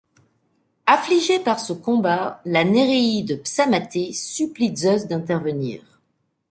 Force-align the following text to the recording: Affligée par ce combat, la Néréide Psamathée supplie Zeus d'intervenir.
Affligée 0.87 1.37
par 1.37 1.59
ce 1.59 1.73
combat, 1.73 2.41
la 2.43 2.63
Néréide 2.63 3.43
Psamathée 3.43 4.13
supplie 4.13 4.75
Zeus 4.75 5.05
d'intervenir. 5.05 6.01